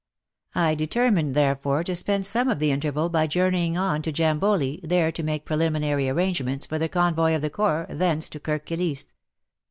I 0.55 0.73
deter 0.73 1.11
mined, 1.11 1.35
therefore, 1.35 1.83
to 1.83 1.95
spend 1.95 2.25
some 2.25 2.49
of 2.49 2.57
the 2.57 2.71
interval 2.71 3.07
by 3.07 3.27
journeying 3.27 3.77
on 3.77 4.01
to 4.01 4.11
Jamboli, 4.11 4.79
there 4.81 5.11
to 5.11 5.21
make 5.21 5.45
preliminary 5.45 6.09
arrangements 6.09 6.65
for 6.65 6.79
the 6.79 6.89
convoy 6.89 7.35
of 7.35 7.43
the 7.43 7.51
Corps 7.51 7.85
thence 7.87 8.27
to 8.29 8.39
Kirk 8.39 8.65
Kilisse. 8.65 9.13